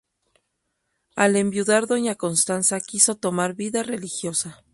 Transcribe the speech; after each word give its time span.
Al 1.15 1.35
enviudar 1.35 1.85
doña 1.85 2.15
Constanza 2.15 2.79
quiso 2.79 3.17
tomar 3.17 3.53
vida 3.53 3.83
religiosa. 3.83 4.63